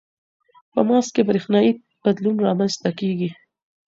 [0.73, 1.71] په مغز کې برېښنايي
[2.03, 3.29] بدلون رامنځته کېږي.